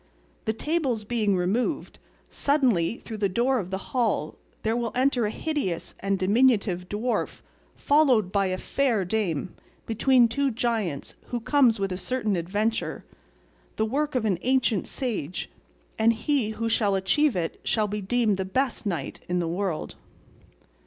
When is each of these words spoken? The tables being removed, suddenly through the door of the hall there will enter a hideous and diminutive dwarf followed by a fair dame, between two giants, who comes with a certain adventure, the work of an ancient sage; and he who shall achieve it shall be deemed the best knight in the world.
The 0.45 0.53
tables 0.53 1.03
being 1.03 1.35
removed, 1.37 1.99
suddenly 2.27 2.97
through 2.97 3.17
the 3.19 3.29
door 3.29 3.59
of 3.59 3.69
the 3.69 3.77
hall 3.93 4.35
there 4.63 4.75
will 4.75 4.91
enter 4.95 5.27
a 5.27 5.29
hideous 5.29 5.93
and 5.99 6.17
diminutive 6.17 6.89
dwarf 6.89 7.41
followed 7.75 8.31
by 8.31 8.47
a 8.47 8.57
fair 8.57 9.05
dame, 9.05 9.53
between 9.85 10.27
two 10.27 10.49
giants, 10.49 11.13
who 11.25 11.39
comes 11.39 11.79
with 11.79 11.91
a 11.91 11.97
certain 11.97 12.35
adventure, 12.35 13.05
the 13.75 13.85
work 13.85 14.15
of 14.15 14.25
an 14.25 14.39
ancient 14.41 14.87
sage; 14.87 15.51
and 15.99 16.13
he 16.13 16.49
who 16.49 16.67
shall 16.67 16.95
achieve 16.95 17.35
it 17.35 17.59
shall 17.63 17.87
be 17.87 18.01
deemed 18.01 18.37
the 18.37 18.43
best 18.43 18.87
knight 18.87 19.19
in 19.29 19.37
the 19.37 19.47
world. 19.47 19.97